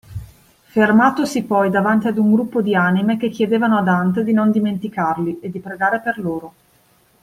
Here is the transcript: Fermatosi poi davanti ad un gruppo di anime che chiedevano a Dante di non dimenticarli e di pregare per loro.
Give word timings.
Fermatosi 0.65 1.43
poi 1.43 1.69
davanti 1.69 2.07
ad 2.07 2.17
un 2.17 2.33
gruppo 2.33 2.63
di 2.63 2.73
anime 2.73 3.17
che 3.17 3.29
chiedevano 3.29 3.77
a 3.77 3.83
Dante 3.83 4.23
di 4.23 4.33
non 4.33 4.49
dimenticarli 4.49 5.37
e 5.39 5.51
di 5.51 5.59
pregare 5.59 5.99
per 6.01 6.17
loro. 6.17 6.53